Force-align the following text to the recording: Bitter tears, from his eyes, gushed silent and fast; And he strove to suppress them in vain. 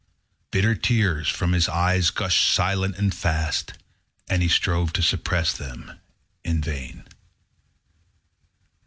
Bitter 0.49 0.73
tears, 0.73 1.29
from 1.29 1.51
his 1.51 1.69
eyes, 1.69 2.09
gushed 2.09 2.49
silent 2.51 2.97
and 2.97 3.13
fast; 3.13 3.73
And 4.27 4.41
he 4.41 4.47
strove 4.47 4.91
to 4.93 5.03
suppress 5.03 5.53
them 5.55 5.99
in 6.43 6.59
vain. 6.59 7.03